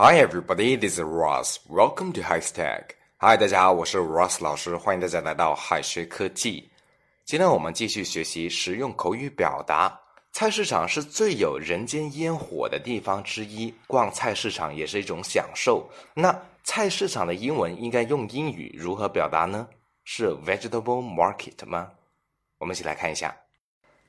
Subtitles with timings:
[0.00, 1.58] Hi everybody, this is Ross.
[1.68, 2.90] Welcome to High Stack.
[3.18, 6.70] Hi，大家好，我是 Ross 老师，欢迎大家来到海学科技。
[7.24, 10.00] 今天我们继续学习实用口语表达。
[10.30, 15.90] 菜市场是最有人间烟火的地方之一，逛菜市场也是一种享受。
[16.14, 19.66] 那菜市场的英文应该用英语如何表达呢？
[20.04, 21.90] 是 vegetable market 吗？
[22.58, 23.36] 我们一起来看一下。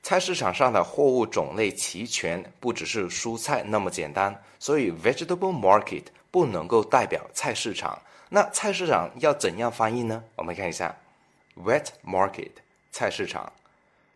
[0.02, 8.00] 菜市场上的货物种类齐全，不只是蔬菜那么简单，所以 vegetable market 不能够代表菜市场。
[8.28, 10.22] 那菜市场要怎样翻译呢？
[10.36, 10.96] 我们看一下
[11.64, 12.50] ，wet market
[12.90, 13.52] 菜市场。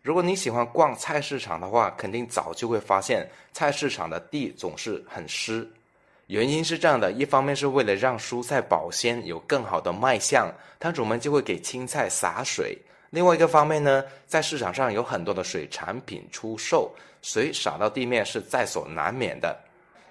[0.01, 5.69] 如果你喜欢逛菜市场的话，肯定早就会发现菜市场的地总是很湿。
[6.27, 12.77] 原因是这样的：一方面是为了让蔬菜保鲜，有更好的卖相，摊主们就会给青菜洒水。
[13.15, 19.57] 另外一个方面呢，在市场上有很多的水产品出售，水洒到地面是在所难免的。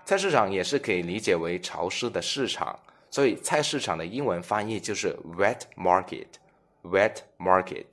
[0.06, 2.78] 菜市场也是可以理解为潮湿的市场，
[3.10, 7.84] 所以菜市场的英文翻译就是 wet market，wet market。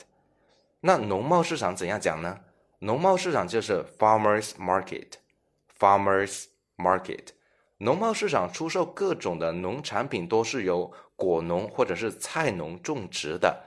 [0.80, 2.40] 那农贸市场怎样讲呢？
[2.80, 6.46] 农贸市场就是 farmers market，farmers
[6.78, 7.26] market。
[7.80, 13.62] 农贸市场出售各种的农产品，都是由果农或者是菜农种植的。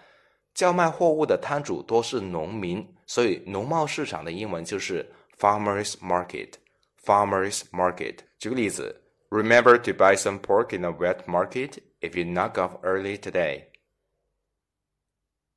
[0.54, 6.52] 叫卖货物的摊主多是农民，所以农贸市场的英文就是 farmers market。
[7.04, 8.18] farmers market。
[8.38, 13.64] 举个例子，Remember to buy some pork in a wet market if you knock off early today.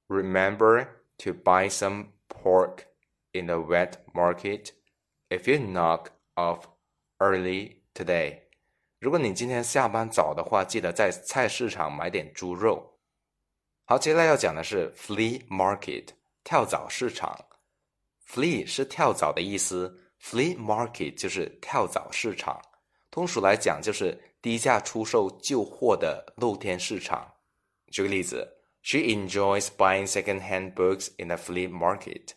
[0.08, 0.88] Remember
[1.20, 2.86] to buy some pork
[3.34, 4.72] in a wet market
[5.30, 6.64] if you knock off
[7.20, 8.40] early today.
[9.00, 12.97] 如果你今天下班早的话，记得在菜市场买点猪肉。
[13.90, 16.10] 好，接下来要讲的是 flea market
[16.44, 17.46] 跳蚤市场。
[18.28, 22.62] flea 是跳蚤的意思，flea market 就是跳蚤市场。
[23.10, 27.34] 通俗来讲，就是低价出售旧货的露天市场。
[27.90, 32.32] 举个例子，She enjoys buying second-hand books in the flea market.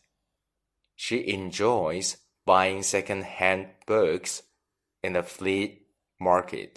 [0.94, 2.14] She enjoys
[2.44, 4.38] buying second-hand books
[5.00, 5.80] in the flea
[6.16, 6.74] market.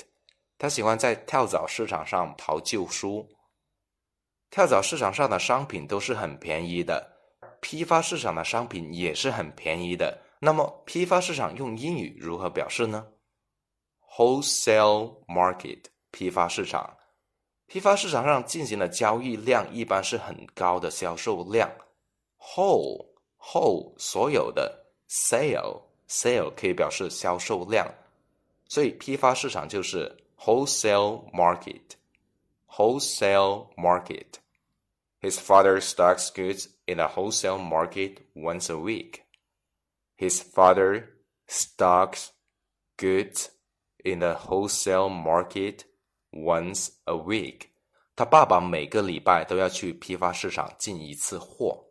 [0.58, 3.30] 她喜欢在跳蚤市场上淘旧书。
[4.53, 7.12] 跳蚤市场上的商品都是很便宜的，
[7.59, 10.16] 批发市场的商品也是很便宜的。
[10.38, 13.08] 那么，批发市场用英语如何表示呢
[14.12, 16.96] ？Wholesale market，批发市场。
[17.66, 21.68] 批发市场上进行的交易量一般是很高的销售量。
[22.38, 23.08] Whole
[23.40, 27.92] whole 所有的 sale sale 可以表示销售量，
[28.69, 31.81] 所以批发市场就是 wholesale market。
[32.69, 34.43] wholesale market。
[35.24, 39.22] His father stocks goods in a wholesale market once a week.
[40.18, 41.14] His father
[41.48, 42.32] stocks
[42.98, 43.48] goods
[44.04, 45.86] in a wholesale market
[46.32, 47.70] once a week.
[48.18, 51.86] 他爸爸每个礼拜都要去批发市场进一次货。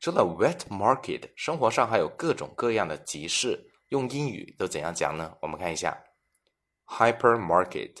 [0.00, 5.36] 除了 wet market，生活上还有各种各样的集市，用英语都怎样讲呢？
[5.42, 6.02] 我们看一下
[6.86, 7.98] ，hypermarket，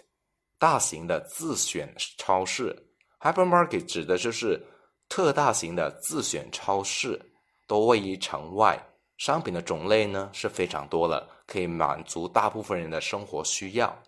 [0.58, 2.85] 大型的自选超市。
[3.20, 4.60] Hypermarket 指的就是
[5.08, 7.20] 特大型的自选超市，
[7.66, 8.78] 都位于城外，
[9.16, 14.02] 商品的种类呢是非常多了，可以满足大部分人的生活需要。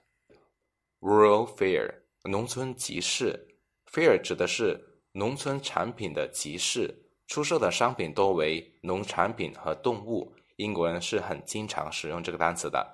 [1.01, 3.49] Rural Fair 农村集市
[3.91, 4.79] ，Fair 指的是
[5.13, 6.95] 农村产品的集市，
[7.27, 10.33] 出售的商品多为农产品和动物。
[10.57, 12.85] 英国人是很经常使用这个单词的，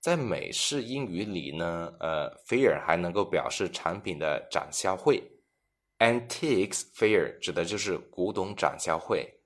[0.00, 5.22] 在美式英语里呢，呃，Fair 还能够表示产品的展销会。
[5.99, 9.41] Antiques Fair 指的就是古董展销会。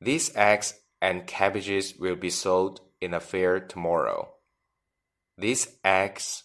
[0.00, 4.28] These eggs and cabbages will be sold in a fair tomorrow.
[5.36, 6.42] These eggs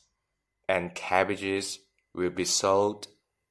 [0.68, 1.78] and cabbages
[2.14, 3.04] will be sold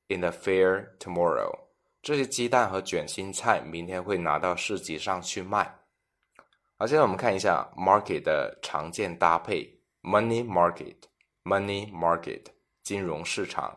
[0.08, 1.66] in a fair tomorrow.
[2.02, 5.80] 这些鸡蛋和卷心菜明天会拿到市集上去卖。
[6.78, 12.44] 好，现在我们看一下 market 的常见搭配：money market，money market，
[12.82, 13.76] 金融市场。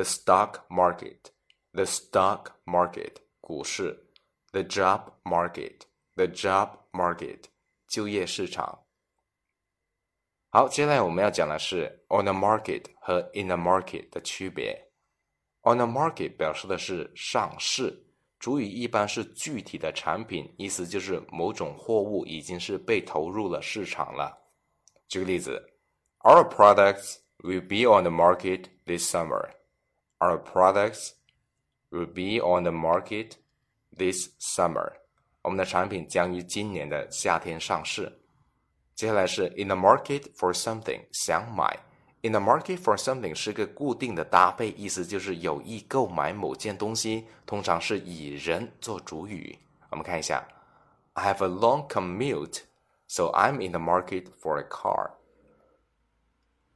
[0.00, 1.30] the stock market,
[1.74, 4.06] the stock market 股市
[4.50, 5.82] ，the job market,
[6.16, 7.44] the job market
[7.86, 8.86] 就业市场。
[10.48, 14.90] 好，接下来我们要讲的是 on the market 和 in the market 的区别。
[15.64, 18.06] on the market 表示的是上市，
[18.38, 24.34] 主语一般是具体的产品，意思就是某种货物已经是被投入了市场了。
[25.08, 25.62] 举个例子
[26.20, 29.50] ，Our products will be on the market this summer.
[30.19, 31.11] Our products
[31.89, 33.33] will be on the market
[33.95, 34.93] this summer.
[35.41, 38.19] 我们的产品将于今年的夏天上市。
[38.95, 41.79] 接下来是 in the market for something，想买
[42.21, 49.59] In the market for something 是个固定的搭配，意思就是有意购买某件东西，通常是以人做主语。
[49.91, 50.47] 我们看一下，
[51.13, 52.61] I have a long commute,
[53.07, 55.11] so I'm in the market for a car.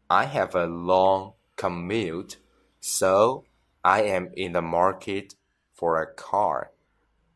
[0.05, 2.35] I have a long commute,
[2.84, 3.44] so
[3.80, 5.30] I am in the market
[5.74, 6.68] for a car.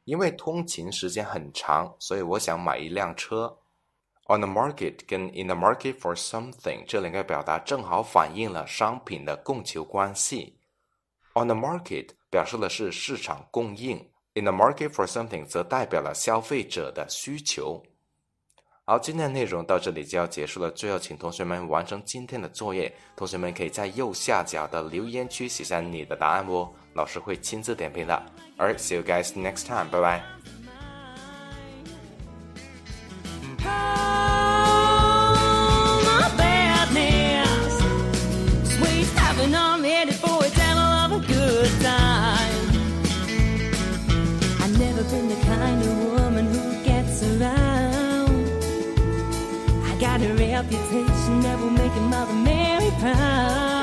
[0.05, 3.59] 因为通勤时间很长，所以我想买一辆车。
[4.27, 10.59] On the market 跟 in the market for something 这两个表达正好反映了商品的供求关系。
[11.33, 13.97] On the market 表示的是市场供应
[14.35, 17.83] ，in the market for something 则代表了消费者的需求。
[18.89, 20.71] 好，今天的内容到这里就要结束了。
[20.71, 22.91] 最后，请同学们完成今天的作业。
[23.15, 28.23] 同学们可以在右下角的留言区写下你的答案哦，老师会亲自点评的。
[28.57, 29.91] Alright, see you guys next time.
[29.91, 30.25] 拜拜
[50.63, 53.78] reputation that will make a Mother Mary proud.